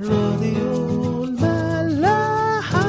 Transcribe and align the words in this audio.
راديو 0.00 1.24
الملاحة. 1.24 2.80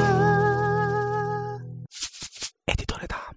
اديتور 2.68 2.98
دعم. 3.10 3.34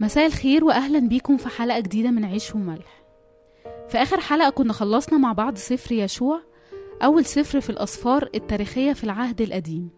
مساء 0.00 0.26
الخير 0.26 0.64
واهلا 0.64 0.98
بيكم 0.98 1.36
في 1.36 1.48
حلقة 1.48 1.80
جديدة 1.80 2.10
من 2.10 2.24
عيش 2.24 2.54
وملح. 2.54 3.02
في 3.88 3.98
آخر 3.98 4.20
حلقة 4.20 4.50
كنا 4.50 4.72
خلصنا 4.72 5.18
مع 5.18 5.32
بعض 5.32 5.56
سفر 5.56 5.92
يشوع 5.92 6.40
أول 7.02 7.24
سفر 7.24 7.60
في 7.60 7.70
الأسفار 7.70 8.28
التاريخية 8.34 8.92
في 8.92 9.04
العهد 9.04 9.40
القديم. 9.40 9.88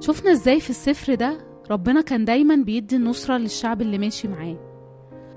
شفنا 0.00 0.32
إزاي 0.32 0.60
في 0.60 0.70
السفر 0.70 1.14
ده 1.14 1.51
ربنا 1.70 2.00
كان 2.00 2.24
دايما 2.24 2.56
بيدي 2.56 2.96
النصرة 2.96 3.36
للشعب 3.36 3.82
اللي 3.82 3.98
ماشي 3.98 4.28
معاه. 4.28 4.56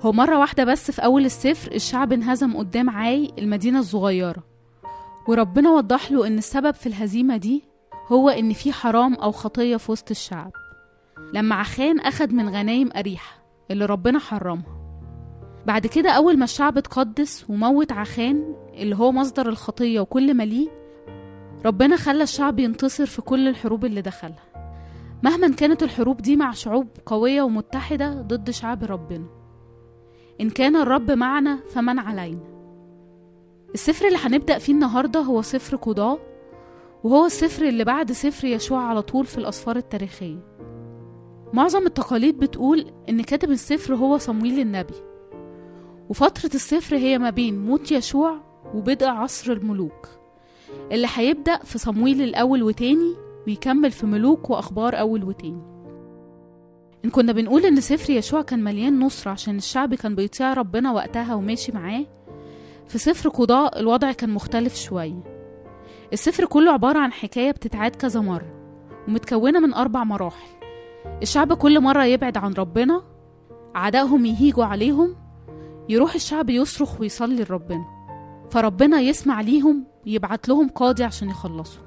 هو 0.02 0.12
مرة 0.12 0.38
واحدة 0.38 0.64
بس 0.64 0.90
في 0.90 1.04
أول 1.04 1.24
السفر 1.24 1.72
الشعب 1.72 2.12
انهزم 2.12 2.56
قدام 2.56 2.90
عاي 2.90 3.32
المدينة 3.38 3.78
الصغيرة. 3.78 4.44
وربنا 5.28 5.70
وضح 5.70 6.12
له 6.12 6.26
إن 6.26 6.38
السبب 6.38 6.74
في 6.74 6.86
الهزيمة 6.86 7.36
دي 7.36 7.62
هو 8.08 8.28
إن 8.28 8.52
في 8.52 8.72
حرام 8.72 9.14
أو 9.14 9.32
خطية 9.32 9.76
في 9.76 9.92
وسط 9.92 10.10
الشعب. 10.10 10.52
لما 11.34 11.54
عخان 11.54 12.00
أخد 12.00 12.32
من 12.32 12.48
غنايم 12.48 12.90
أريحة 12.96 13.38
اللي 13.70 13.84
ربنا 13.86 14.18
حرمها. 14.18 14.76
بعد 15.66 15.86
كده 15.86 16.10
أول 16.10 16.38
ما 16.38 16.44
الشعب 16.44 16.78
اتقدس 16.78 17.50
وموت 17.50 17.92
عخان 17.92 18.54
اللي 18.74 18.96
هو 18.96 19.12
مصدر 19.12 19.48
الخطية 19.48 20.00
وكل 20.00 20.34
ما 20.34 20.42
ليه 20.42 20.68
ربنا 21.64 21.96
خلى 21.96 22.22
الشعب 22.22 22.58
ينتصر 22.58 23.06
في 23.06 23.22
كل 23.22 23.48
الحروب 23.48 23.84
اللي 23.84 24.00
دخلها. 24.02 24.45
مهما 25.22 25.48
كانت 25.48 25.82
الحروب 25.82 26.16
دي 26.16 26.36
مع 26.36 26.52
شعوب 26.52 26.86
قوية 27.06 27.42
ومتحدة 27.42 28.22
ضد 28.22 28.50
شعب 28.50 28.84
ربنا. 28.84 29.26
إن 30.40 30.50
كان 30.50 30.76
الرب 30.76 31.10
معنا 31.10 31.58
فمن 31.70 31.98
علينا. 31.98 32.56
السفر 33.74 34.06
اللي 34.06 34.18
هنبدأ 34.22 34.58
فيه 34.58 34.72
النهاردة 34.72 35.20
هو 35.20 35.42
سفر 35.42 35.76
قضاء 35.76 36.18
وهو 37.04 37.26
السفر 37.26 37.68
اللي 37.68 37.84
بعد 37.84 38.12
سفر 38.12 38.46
يشوع 38.46 38.82
على 38.82 39.02
طول 39.02 39.26
في 39.26 39.38
الأسفار 39.38 39.76
التاريخية. 39.76 40.38
معظم 41.52 41.86
التقاليد 41.86 42.38
بتقول 42.38 42.92
إن 43.08 43.22
كاتب 43.22 43.50
السفر 43.50 43.94
هو 43.94 44.18
صمويل 44.18 44.60
النبي. 44.60 44.94
وفترة 46.08 46.50
السفر 46.54 46.96
هي 46.96 47.18
ما 47.18 47.30
بين 47.30 47.66
موت 47.66 47.92
يشوع 47.92 48.40
وبدء 48.74 49.06
عصر 49.06 49.52
الملوك 49.52 50.08
اللي 50.92 51.08
هيبدأ 51.14 51.58
في 51.58 51.78
صمويل 51.78 52.22
الأول 52.22 52.62
وتاني 52.62 53.14
ويكمل 53.46 53.90
في 53.90 54.06
ملوك 54.06 54.50
وأخبار 54.50 54.98
أول 55.00 55.24
وتاني. 55.24 55.62
إن 57.04 57.10
كنا 57.10 57.32
بنقول 57.32 57.66
إن 57.66 57.80
سفر 57.80 58.12
يشوع 58.12 58.42
كان 58.42 58.64
مليان 58.64 59.00
نصرة 59.00 59.30
عشان 59.30 59.56
الشعب 59.56 59.94
كان 59.94 60.14
بيطيع 60.14 60.52
ربنا 60.52 60.92
وقتها 60.92 61.34
وماشي 61.34 61.72
معاه 61.72 62.06
في 62.88 62.98
سفر 62.98 63.28
قضاء 63.28 63.80
الوضع 63.80 64.12
كان 64.12 64.30
مختلف 64.30 64.76
شوية. 64.76 65.22
السفر 66.12 66.44
كله 66.44 66.72
عبارة 66.72 66.98
عن 66.98 67.12
حكاية 67.12 67.50
بتتعاد 67.50 67.96
كذا 67.96 68.20
مرة 68.20 68.56
ومتكونة 69.08 69.60
من 69.60 69.74
أربع 69.74 70.04
مراحل. 70.04 70.48
الشعب 71.22 71.52
كل 71.52 71.80
مرة 71.80 72.04
يبعد 72.04 72.36
عن 72.36 72.52
ربنا 72.52 73.02
أعدائهم 73.76 74.26
يهيجوا 74.26 74.64
عليهم 74.64 75.16
يروح 75.88 76.14
الشعب 76.14 76.50
يصرخ 76.50 77.00
ويصلي 77.00 77.44
لربنا. 77.44 77.84
فربنا 78.50 79.00
يسمع 79.00 79.40
ليهم 79.40 79.84
ويبعت 80.06 80.48
لهم 80.48 80.68
قاضي 80.68 81.04
عشان 81.04 81.30
يخلصوا. 81.30 81.85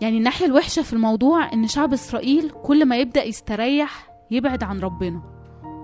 يعني 0.00 0.18
الناحية 0.18 0.46
الوحشة 0.46 0.82
في 0.82 0.92
الموضوع 0.92 1.52
إن 1.52 1.66
شعب 1.66 1.92
إسرائيل 1.92 2.50
كل 2.50 2.84
ما 2.84 2.96
يبدأ 2.96 3.24
يستريح 3.24 4.10
يبعد 4.30 4.62
عن 4.62 4.80
ربنا 4.80 5.22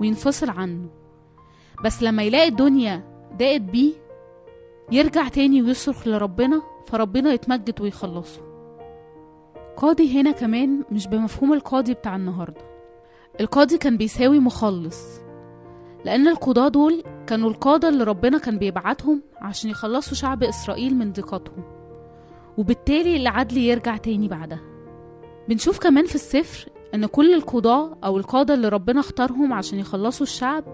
وينفصل 0.01 0.51
عنه. 0.51 0.89
بس 1.85 2.03
لما 2.03 2.23
يلاقي 2.23 2.49
الدنيا 2.49 3.03
ضاقت 3.37 3.61
بيه 3.61 3.93
يرجع 4.93 5.29
تاني 5.29 5.63
ويصرخ 5.63 6.09
لربنا 6.09 6.63
فربنا 6.87 7.33
يتمجد 7.33 7.81
ويخلصه. 7.81 8.41
قاضي 9.77 10.21
هنا 10.21 10.31
كمان 10.31 10.85
مش 10.93 11.07
بمفهوم 11.07 11.53
القاضي 11.53 11.95
بتاع 11.95 12.17
النهاردة. 12.17 12.61
القاضي 13.41 13.79
كان 13.79 13.97
بيساوي 13.97 14.41
مخلص 14.41 15.21
لأن 16.05 16.29
القضاة 16.29 16.69
دول 16.69 17.03
كانوا 17.27 17.51
القادة 17.51 17.89
اللي 17.89 18.05
ربنا 18.05 18.39
كان 18.39 18.59
بيبعتهم 18.59 19.23
عشان 19.41 19.71
يخلصوا 19.71 20.15
شعب 20.15 20.43
إسرائيل 20.43 20.97
من 20.97 21.13
ضيقاتهم 21.13 21.74
وبالتالي 22.59 23.17
العدل 23.17 23.59
يرجع 23.59 23.97
تاني 23.97 24.29
بعدها. 24.29 24.61
بنشوف 25.49 25.79
كمان 25.79 26.07
في 26.07 26.15
السفر 26.15 26.69
إن 26.95 27.07
كل 27.07 27.35
القضاة 27.35 27.99
أو 28.05 28.17
القادة 28.17 28.55
اللي 28.55 28.69
ربنا 28.69 29.01
اختارهم 29.01 29.53
عشان 29.53 29.79
يخلصوا 29.79 30.27
الشعب 30.27 30.65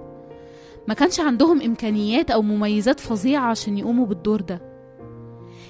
ما 0.88 0.94
كانش 0.94 1.20
عندهم 1.20 1.62
إمكانيات 1.62 2.30
أو 2.30 2.42
مميزات 2.42 3.00
فظيعة 3.00 3.46
عشان 3.50 3.78
يقوموا 3.78 4.06
بالدور 4.06 4.40
ده. 4.40 4.60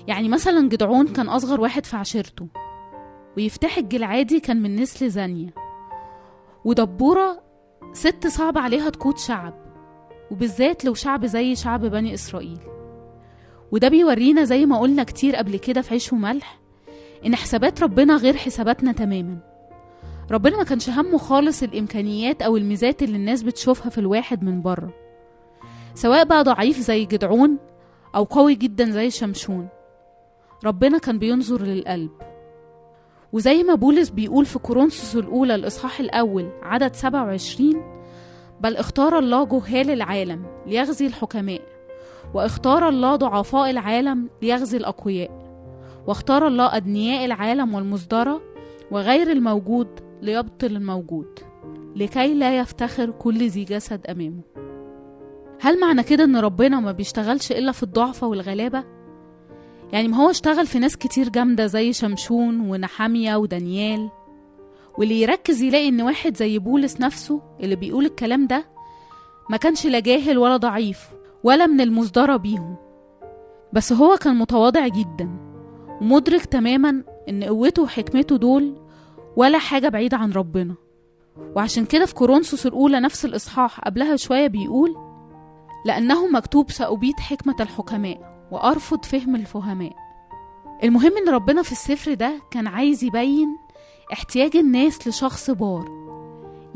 يعني 0.07 0.29
مثلا 0.29 0.69
جدعون 0.69 1.09
كان 1.09 1.29
أصغر 1.29 1.61
واحد 1.61 1.87
في 1.87 1.97
عشيرته 1.97 2.47
ويفتح 3.37 3.79
الجلعادي 3.79 4.41
كان 4.41 4.63
من 4.63 4.77
نسل 4.77 5.11
زانية 5.11 5.55
ودبورة 6.65 7.43
ست 7.93 8.27
صعب 8.27 8.59
عليها 8.59 8.91
تقود 8.91 9.19
شعب 9.19 9.55
وبالذات 10.31 10.85
لو 10.85 10.95
شعب 10.95 11.27
زي 11.27 11.55
شعب 11.55 11.85
بني 11.85 12.15
إسرائيل. 12.15 12.59
وده 13.73 13.89
بيورينا 13.89 14.45
زي 14.45 14.67
ما 14.67 14.79
قلنا 14.79 15.05
كتير 15.05 15.37
قبل 15.37 15.57
كده 15.57 15.81
في 15.83 15.91
عيش 15.91 16.13
وملح 16.13 16.61
إن 17.27 17.37
حسابات 17.37 17.83
ربنا 17.83 18.17
غير 18.17 18.37
حساباتنا 18.37 18.93
تماما. 18.93 19.39
ربنا 20.31 20.57
ما 20.57 20.65
كانش 20.65 20.91
همه 20.91 21.19
خالص 21.19 21.63
الإمكانيات 21.63 22.43
أو 22.43 22.57
الميزات 22.57 23.03
اللي 23.03 23.17
الناس 23.17 23.43
بتشوفها 23.43 23.91
في 23.91 23.99
الواحد 23.99 24.45
من 24.45 24.63
بره. 24.63 24.95
سواء 25.95 26.25
بقى 26.25 26.45
ضعيف 26.45 26.79
زي 26.79 27.05
جدعون 27.05 27.59
أو 28.15 28.25
قوي 28.25 28.55
جدا 28.55 28.91
زي 28.91 29.11
شمشون. 29.11 29.69
ربنا 30.65 30.99
كان 30.99 31.19
بينظر 31.19 31.63
للقلب. 31.63 32.11
وزي 33.33 33.63
ما 33.63 33.75
بولس 33.75 34.09
بيقول 34.11 34.47
في 34.47 34.59
كورنثوس 34.59 35.17
الأولى 35.17 35.55
الإصحاح 35.55 36.01
الأول 36.01 36.51
عدد 36.63 36.95
27 36.95 37.75
بل 38.61 38.77
اختار 38.77 39.19
الله 39.19 39.45
جهال 39.47 39.91
العالم 39.91 40.47
ليغزي 40.67 41.07
الحكماء. 41.07 41.61
واختار 42.35 42.89
الله 42.89 43.17
ضعفاء 43.17 43.71
العالم 43.71 44.29
ليغزي 44.43 44.77
الأقوياء 44.77 45.31
واختار 46.07 46.47
الله 46.47 46.77
أدنياء 46.77 47.25
العالم 47.25 47.75
والمصدرة 47.75 48.41
وغير 48.91 49.33
الموجود 49.33 49.89
ليبطل 50.23 50.67
الموجود 50.67 51.39
لكي 51.97 52.35
لا 52.35 52.59
يفتخر 52.59 53.11
كل 53.11 53.49
ذي 53.49 53.65
جسد 53.65 54.07
أمامه 54.07 54.43
هل 55.61 55.81
معنى 55.81 56.03
كده 56.03 56.25
إن 56.25 56.37
ربنا 56.37 56.81
ما 56.81 56.93
بيشتغلش 56.93 57.53
إلا 57.53 57.73
في 57.73 57.83
الضعفة 57.83 58.27
والغلابة؟ 58.27 58.85
يعني 59.93 60.09
ما 60.09 60.17
هو 60.17 60.31
اشتغل 60.31 60.67
في 60.67 60.79
ناس 60.79 60.97
كتير 60.97 61.29
جامدة 61.29 61.67
زي 61.67 61.93
شمشون 61.93 62.61
ونحامية 62.61 63.37
ودانيال 63.37 64.11
واللي 64.99 65.23
يركز 65.23 65.63
يلاقي 65.63 65.89
إن 65.89 66.01
واحد 66.01 66.37
زي 66.37 66.59
بولس 66.59 67.01
نفسه 67.01 67.43
اللي 67.61 67.77
بيقول 67.77 68.05
الكلام 68.07 68.47
ده 68.47 68.65
ما 69.51 69.57
كانش 69.57 69.87
لا 69.87 70.01
جاهل 70.01 70.39
ولا 70.39 70.57
ضعيف 70.57 71.09
ولا 71.45 71.67
من 71.67 71.81
المصدرة 71.81 72.37
بيهم. 72.37 72.77
بس 73.73 73.93
هو 73.93 74.17
كان 74.17 74.37
متواضع 74.39 74.89
جدا 74.89 75.31
ومدرك 76.01 76.45
تماما 76.45 77.05
إن 77.29 77.45
قوته 77.45 77.83
وحكمته 77.83 78.37
دول 78.37 78.77
ولا 79.37 79.59
حاجة 79.59 79.89
بعيدة 79.89 80.17
عن 80.17 80.33
ربنا. 80.33 80.75
وعشان 81.57 81.85
كده 81.85 82.07
في 82.07 82.15
كورنثوس 82.15 82.67
الأولى 82.67 83.01
نفس 83.01 83.25
الإصحاح 83.25 83.81
قبلها 83.81 84.17
شوية 84.17 84.47
بيقول 84.47 84.97
لأنه 85.85 86.27
مكتوب 86.27 86.71
سأبيد 86.71 87.21
حكمة 87.21 87.57
الحكماء 87.61 88.47
وأرفض 88.51 89.05
فهم 89.05 89.37
الفهماء. 89.37 89.93
المهم 90.85 91.13
إن 91.17 91.29
ربنا 91.29 91.63
في 91.63 91.73
السفر 91.73 92.15
ده 92.15 92.33
كان 92.51 92.67
عايز 92.67 93.05
يبين 93.05 93.57
احتياج 94.13 94.57
الناس 94.57 95.09
لشخص 95.09 95.51
بار 95.51 95.89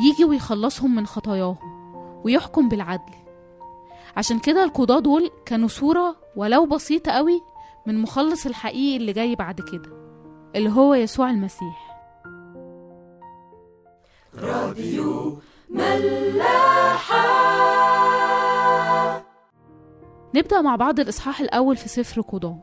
يجي 0.00 0.24
ويخلصهم 0.24 0.94
من 0.94 1.06
خطاياهم 1.06 2.20
ويحكم 2.24 2.68
بالعدل. 2.68 3.23
عشان 4.16 4.38
كده 4.38 4.64
القضاة 4.64 5.00
دول 5.00 5.30
كانوا 5.46 5.68
صورة 5.68 6.16
ولو 6.36 6.66
بسيطة 6.66 7.12
قوي 7.12 7.40
من 7.86 7.98
مخلص 7.98 8.46
الحقيقي 8.46 8.96
اللي 8.96 9.12
جاي 9.12 9.34
بعد 9.34 9.60
كده 9.60 9.90
اللي 10.56 10.70
هو 10.70 10.94
يسوع 10.94 11.30
المسيح. 11.30 11.94
نبدأ 20.34 20.60
مع 20.60 20.76
بعض 20.76 21.00
الإصحاح 21.00 21.40
الأول 21.40 21.76
في 21.76 21.88
سفر 21.88 22.20
قضاة 22.20 22.58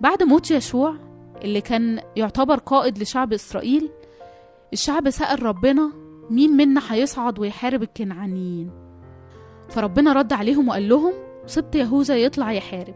بعد 0.00 0.22
موت 0.22 0.50
يشوع 0.50 0.94
اللي 1.44 1.60
كان 1.60 2.00
يعتبر 2.16 2.56
قائد 2.58 2.98
لشعب 2.98 3.32
إسرائيل 3.32 3.90
الشعب 4.72 5.10
سأل 5.10 5.42
ربنا 5.42 5.92
مين 6.30 6.50
منا 6.50 6.80
هيصعد 6.92 7.38
ويحارب 7.38 7.82
الكنعانيين؟ 7.82 8.89
فربنا 9.70 10.12
رد 10.12 10.32
عليهم 10.32 10.68
وقال 10.68 10.88
لهم 10.88 11.12
سبط 11.46 11.74
يهوذا 11.74 12.16
يطلع 12.16 12.52
يحارب 12.52 12.94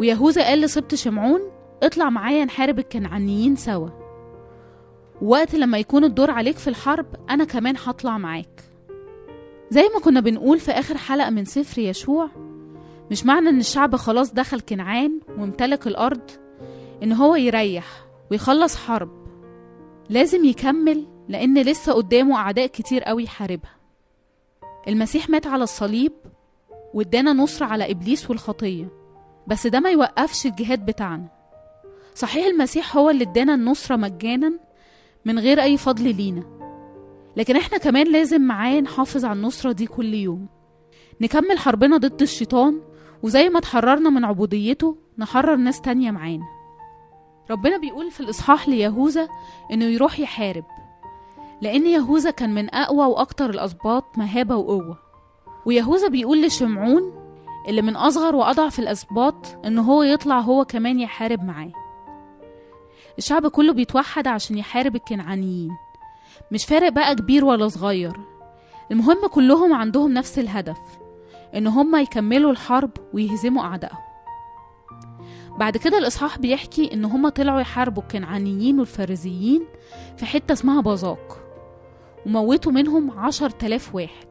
ويهوذا 0.00 0.44
قال 0.44 0.60
لسبط 0.60 0.94
شمعون 0.94 1.40
اطلع 1.82 2.10
معايا 2.10 2.44
نحارب 2.44 2.78
الكنعانيين 2.78 3.56
سوا. 3.56 3.88
وقت 5.22 5.54
لما 5.54 5.78
يكون 5.78 6.04
الدور 6.04 6.30
عليك 6.30 6.58
في 6.58 6.68
الحرب 6.68 7.06
أنا 7.30 7.44
كمان 7.44 7.74
هطلع 7.84 8.18
معاك. 8.18 8.60
زي 9.70 9.82
ما 9.94 10.00
كنا 10.00 10.20
بنقول 10.20 10.58
في 10.58 10.70
آخر 10.70 10.96
حلقة 10.96 11.30
من 11.30 11.44
سفر 11.44 11.80
يشوع 11.80 12.28
مش 13.10 13.26
معنى 13.26 13.48
إن 13.48 13.58
الشعب 13.58 13.96
خلاص 13.96 14.32
دخل 14.34 14.60
كنعان 14.60 15.20
وامتلك 15.38 15.86
الأرض 15.86 16.30
إن 17.02 17.12
هو 17.12 17.34
يريح 17.34 17.86
ويخلص 18.30 18.76
حرب. 18.76 19.10
لازم 20.08 20.44
يكمل 20.44 21.06
لأن 21.28 21.58
لسه 21.62 21.92
قدامه 21.92 22.36
أعداء 22.36 22.66
كتير 22.66 23.02
قوي 23.02 23.24
يحاربها 23.24 23.81
المسيح 24.88 25.30
مات 25.30 25.46
على 25.46 25.64
الصليب 25.64 26.12
وادانا 26.94 27.32
نصرة 27.32 27.66
على 27.66 27.90
إبليس 27.90 28.30
والخطية 28.30 28.88
بس 29.46 29.66
ده 29.66 29.80
ما 29.80 29.90
يوقفش 29.90 30.46
الجهاد 30.46 30.86
بتاعنا. 30.86 31.28
صحيح 32.14 32.46
المسيح 32.46 32.96
هو 32.96 33.10
اللي 33.10 33.24
ادانا 33.24 33.54
النصرة 33.54 33.96
مجانا 33.96 34.52
من 35.24 35.38
غير 35.38 35.62
أي 35.62 35.76
فضل 35.76 36.14
لينا 36.16 36.42
لكن 37.36 37.56
إحنا 37.56 37.78
كمان 37.78 38.12
لازم 38.12 38.40
معاه 38.40 38.80
نحافظ 38.80 39.24
على 39.24 39.36
النصرة 39.36 39.72
دي 39.72 39.86
كل 39.86 40.14
يوم. 40.14 40.46
نكمل 41.20 41.58
حربنا 41.58 41.96
ضد 41.96 42.22
الشيطان 42.22 42.80
وزي 43.22 43.48
ما 43.48 43.58
اتحررنا 43.58 44.10
من 44.10 44.24
عبوديته 44.24 44.96
نحرر 45.18 45.56
ناس 45.56 45.80
تانية 45.80 46.10
معانا. 46.10 46.44
ربنا 47.50 47.76
بيقول 47.78 48.10
في 48.10 48.20
الإصحاح 48.20 48.68
ليهوذا 48.68 49.28
إنه 49.72 49.84
يروح 49.84 50.20
يحارب. 50.20 50.64
لأن 51.62 51.86
يهوذا 51.86 52.30
كان 52.30 52.54
من 52.54 52.74
أقوى 52.74 53.06
وأكتر 53.06 53.50
الأسباط 53.50 54.04
مهابة 54.18 54.56
وقوة. 54.56 54.98
ويهوذا 55.66 56.08
بيقول 56.08 56.42
لشمعون 56.42 57.12
اللي 57.68 57.82
من 57.82 57.96
أصغر 57.96 58.36
وأضعف 58.36 58.78
الأسباط 58.78 59.34
إن 59.66 59.78
هو 59.78 60.02
يطلع 60.02 60.40
هو 60.40 60.64
كمان 60.64 61.00
يحارب 61.00 61.44
معاه. 61.44 61.72
الشعب 63.18 63.46
كله 63.48 63.72
بيتوحد 63.72 64.26
عشان 64.26 64.58
يحارب 64.58 64.96
الكنعانيين. 64.96 65.70
مش 66.52 66.64
فارق 66.64 66.88
بقى 66.88 67.14
كبير 67.14 67.44
ولا 67.44 67.68
صغير. 67.68 68.16
المهم 68.90 69.26
كلهم 69.26 69.72
عندهم 69.72 70.12
نفس 70.14 70.38
الهدف 70.38 70.78
إن 71.54 71.66
هما 71.66 72.00
يكملوا 72.00 72.50
الحرب 72.50 72.90
ويهزموا 73.14 73.62
أعدائهم. 73.62 73.98
بعد 75.58 75.76
كده 75.76 75.98
الإصحاح 75.98 76.38
بيحكي 76.38 76.94
إن 76.94 77.04
هما 77.04 77.28
طلعوا 77.28 77.60
يحاربوا 77.60 78.02
الكنعانيين 78.02 78.78
والفارزيين 78.78 79.64
في 80.16 80.26
حتة 80.26 80.52
اسمها 80.52 80.80
بازاق. 80.80 81.41
وموتوا 82.26 82.72
منهم 82.72 83.10
عشر 83.10 83.50
تلاف 83.50 83.94
واحد. 83.94 84.28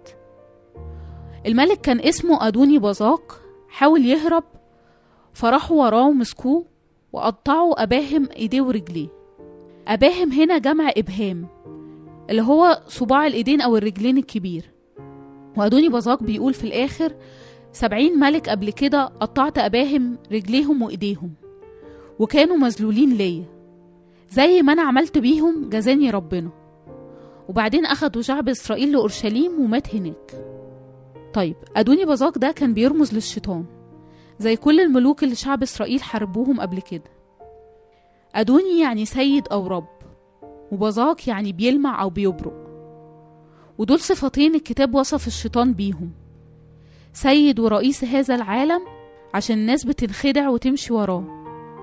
الملك 1.46 1.82
كان 1.82 2.00
اسمه 2.00 2.48
أدوني 2.48 2.80
بازاق 2.80 3.42
حاول 3.70 4.06
يهرب 4.06 4.44
فراحوا 5.34 5.86
وراه 5.86 6.08
ومسكوه 6.08 6.66
وقطعوا 7.14 7.84
أباهم 7.84 8.30
إيديه 8.36 8.62
ورجليه. 8.62 9.08
أباهم 9.88 10.32
هنا 10.32 10.58
جمع 10.58 10.92
إبهام 10.98 11.48
اللي 12.30 12.42
هو 12.42 12.82
صباع 12.88 13.28
الإيدين 13.28 13.62
أو 13.62 13.78
الرجلين 13.78 14.18
الكبير. 14.18 14.72
وأدوني 15.58 15.90
بازاق 15.90 16.24
بيقول 16.24 16.54
في 16.54 16.64
الآخر 16.64 17.14
سبعين 17.72 18.20
ملك 18.20 18.50
قبل 18.50 18.70
كده 18.70 19.06
قطعت 19.06 19.58
أباهم 19.58 20.18
رجليهم 20.32 20.82
وإيديهم 20.82 21.34
وكانوا 22.20 22.58
مذلولين 22.58 23.14
ليا. 23.14 23.46
زي 24.30 24.62
ما 24.62 24.74
أنا 24.74 24.82
عملت 24.82 25.18
بيهم 25.18 25.70
جزاني 25.70 26.10
ربنا. 26.10 26.61
وبعدين 27.52 27.86
أخدوا 27.86 28.22
شعب 28.22 28.50
إسرائيل 28.50 28.92
لأورشليم 28.92 29.60
ومات 29.60 29.96
هناك. 29.96 30.32
طيب 31.34 31.56
أدوني 31.76 32.06
بازاق 32.06 32.38
ده 32.38 32.52
كان 32.52 32.74
بيرمز 32.74 33.14
للشيطان 33.14 33.66
زي 34.40 34.56
كل 34.56 34.80
الملوك 34.80 35.24
اللي 35.24 35.36
شعب 35.36 35.64
إسرائيل 35.64 36.04
حاربوهم 36.04 36.62
قبل 36.62 36.82
كده. 36.82 37.12
أدوني 38.36 38.80
يعني 38.80 39.06
سيد 39.06 39.48
أو 39.48 39.68
رب 39.68 39.88
وبازاق 40.72 41.30
يعني 41.30 41.54
بيلمع 41.54 42.02
أو 42.02 42.10
بيبرق. 42.10 42.54
ودول 43.78 44.00
صفتين 44.00 44.56
الكتاب 44.56 44.96
وصف 44.96 45.28
الشيطان 45.28 45.74
بيهم. 45.74 46.12
سيد 47.14 47.60
ورئيس 47.60 48.04
هذا 48.04 48.36
العالم 48.36 48.82
عشان 49.34 49.58
الناس 49.58 49.86
بتنخدع 49.86 50.50
وتمشي 50.50 50.94
وراه 50.94 51.24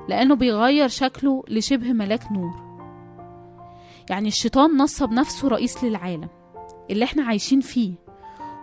لأنه 0.09 0.35
بيغير 0.35 0.89
شكله 0.89 1.45
لشبه 1.49 1.93
ملاك 1.93 2.33
نور. 2.33 2.68
يعني 4.11 4.29
الشيطان 4.29 4.77
نصب 4.77 5.13
نفسه 5.13 5.49
رئيس 5.49 5.85
للعالم 5.85 6.29
اللي 6.91 7.05
إحنا 7.05 7.23
عايشين 7.23 7.61
فيه 7.61 7.95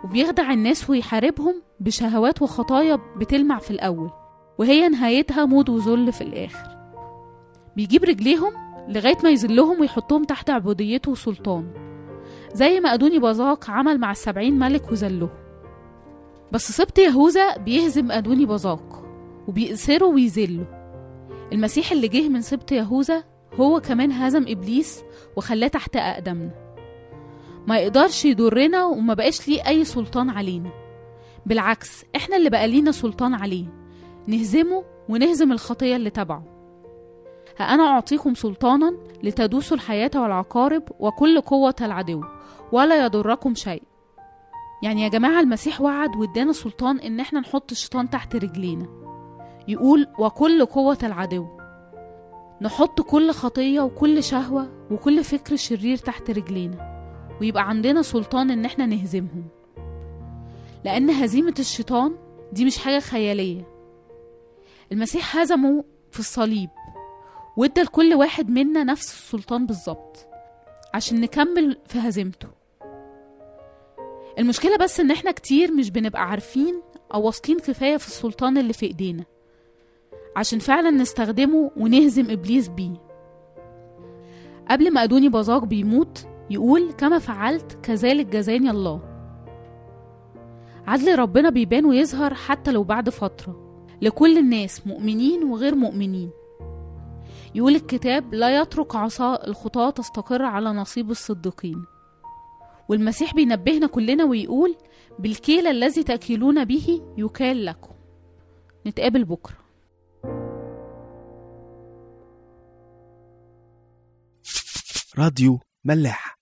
وبيخدع 0.04 0.52
الناس 0.52 0.90
ويحاربهم 0.90 1.62
بشهوات 1.80 2.42
وخطايا 2.42 2.98
بتلمع 3.16 3.58
في 3.58 3.70
الأول 3.70 4.10
وهي 4.58 4.88
نهايتها 4.88 5.44
موت 5.44 5.68
وذل 5.68 6.12
في 6.12 6.20
الآخر. 6.20 6.76
بيجيب 7.76 8.04
رجليهم 8.04 8.52
لغاية 8.88 9.16
ما 9.24 9.30
يذلهم 9.30 9.80
ويحطهم 9.80 10.24
تحت 10.24 10.50
عبوديته 10.50 11.10
وسلطانه 11.10 11.72
زي 12.52 12.80
ما 12.80 12.94
أدوني 12.94 13.18
بازاق 13.18 13.70
عمل 13.70 14.00
مع 14.00 14.10
السبعين 14.10 14.58
ملك 14.58 14.92
وذلهم. 14.92 15.30
بس 16.52 16.72
سبط 16.72 16.98
يهوذا 16.98 17.56
بيهزم 17.56 18.12
أدوني 18.12 18.46
بازاق 18.46 19.04
وبيأسره 19.48 20.06
ويذله. 20.06 20.66
المسيح 21.52 21.92
اللي 21.92 22.08
جه 22.08 22.28
من 22.28 22.40
سبط 22.40 22.72
يهوذا 22.72 23.24
هو 23.60 23.80
كمان 23.80 24.12
هزم 24.12 24.44
إبليس 24.48 25.02
وخلاه 25.36 25.68
تحت 25.68 25.96
أقدامنا 25.96 26.50
ما 27.66 27.78
يقدرش 27.78 28.24
يضرنا 28.24 28.84
وما 28.84 29.14
بقاش 29.14 29.48
ليه 29.48 29.68
أي 29.68 29.84
سلطان 29.84 30.30
علينا. 30.30 30.70
بالعكس 31.46 32.04
إحنا 32.16 32.36
اللي 32.36 32.50
بقى 32.50 32.68
لينا 32.68 32.92
سلطان 32.92 33.34
عليه. 33.34 33.66
نهزمه 34.26 34.84
ونهزم 35.08 35.52
الخطية 35.52 35.96
اللي 35.96 36.10
تبعه. 36.10 36.42
ها 37.58 37.64
أنا 37.64 37.82
أعطيكم 37.82 38.34
سلطانا 38.34 38.96
لتدوسوا 39.22 39.76
الحياة 39.76 40.10
والعقارب 40.14 40.82
وكل 41.00 41.40
قوة 41.40 41.74
العدو 41.80 42.24
ولا 42.72 43.04
يضركم 43.04 43.54
شيء. 43.54 43.82
يعني 44.82 45.02
يا 45.02 45.08
جماعة 45.08 45.40
المسيح 45.40 45.80
وعد 45.80 46.16
وادانا 46.16 46.52
سلطان 46.52 46.98
إن 46.98 47.20
إحنا 47.20 47.40
نحط 47.40 47.70
الشيطان 47.70 48.10
تحت 48.10 48.36
رجلينا. 48.36 48.86
يقول 49.68 50.06
وكل 50.18 50.64
قوة 50.66 50.98
العدو 51.02 51.46
نحط 52.60 53.00
كل 53.00 53.30
خطية 53.30 53.80
وكل 53.80 54.22
شهوة 54.22 54.68
وكل 54.90 55.24
فكر 55.24 55.56
شرير 55.56 55.96
تحت 55.96 56.30
رجلينا 56.30 56.96
ويبقى 57.40 57.68
عندنا 57.68 58.02
سلطان 58.02 58.50
إن 58.50 58.64
إحنا 58.64 58.86
نهزمهم. 58.86 59.44
لأن 60.84 61.10
هزيمة 61.10 61.54
الشيطان 61.58 62.16
دي 62.52 62.64
مش 62.64 62.78
حاجة 62.78 62.98
خيالية. 63.00 63.68
المسيح 64.92 65.36
هزمه 65.36 65.84
في 66.10 66.20
الصليب 66.20 66.70
وإدى 67.56 67.82
لكل 67.82 68.14
واحد 68.14 68.48
منا 68.50 68.84
نفس 68.84 69.04
السلطان 69.12 69.66
بالظبط 69.66 70.26
عشان 70.94 71.20
نكمل 71.20 71.78
في 71.86 71.98
هزيمته. 71.98 72.48
المشكلة 74.38 74.76
بس 74.76 75.00
إن 75.00 75.10
إحنا 75.10 75.30
كتير 75.30 75.72
مش 75.72 75.90
بنبقى 75.90 76.22
عارفين 76.30 76.82
أو 77.14 77.22
واثقين 77.26 77.58
كفاية 77.58 77.96
في 77.96 78.06
السلطان 78.06 78.58
اللي 78.58 78.72
في 78.72 78.86
إيدينا. 78.86 79.24
عشان 80.36 80.58
فعلا 80.58 80.90
نستخدمه 80.90 81.70
ونهزم 81.76 82.30
إبليس 82.30 82.68
بيه. 82.68 82.94
قبل 84.70 84.92
ما 84.92 85.02
أدوني 85.02 85.28
بازاق 85.28 85.64
بيموت 85.64 86.26
يقول 86.50 86.92
كما 86.92 87.18
فعلت 87.18 87.78
كذلك 87.82 88.26
جزاني 88.26 88.70
الله. 88.70 89.00
عدل 90.86 91.18
ربنا 91.18 91.50
بيبان 91.50 91.84
ويظهر 91.84 92.34
حتى 92.34 92.72
لو 92.72 92.82
بعد 92.82 93.10
فترة. 93.10 93.82
لكل 94.02 94.38
الناس 94.38 94.86
مؤمنين 94.86 95.44
وغير 95.44 95.74
مؤمنين. 95.74 96.30
يقول 97.54 97.74
الكتاب 97.74 98.34
لا 98.34 98.60
يترك 98.60 98.96
عصا 98.96 99.46
الخطاة 99.46 99.90
تستقر 99.90 100.42
على 100.42 100.70
نصيب 100.70 101.10
الصديقين. 101.10 101.84
والمسيح 102.88 103.34
بينبهنا 103.34 103.86
كلنا 103.86 104.24
ويقول 104.24 104.76
بالكيل 105.18 105.66
الذي 105.66 106.02
تأكلون 106.02 106.64
به 106.64 107.02
يكال 107.18 107.64
لكم. 107.64 107.94
نتقابل 108.86 109.24
بكرة. 109.24 109.65
راديو 115.18 115.60
ملاح. 115.84 116.38